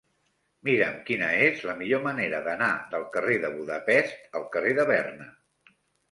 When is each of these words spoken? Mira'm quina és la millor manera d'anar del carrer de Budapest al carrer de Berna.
Mira'm 0.67 0.93
quina 1.09 1.25
és 1.47 1.59
la 1.69 1.75
millor 1.81 1.99
manera 2.05 2.39
d'anar 2.47 2.69
del 2.93 3.05
carrer 3.17 3.35
de 3.43 3.51
Budapest 3.57 4.39
al 4.39 4.47
carrer 4.57 4.73
de 4.79 4.87
Berna. 4.93 5.29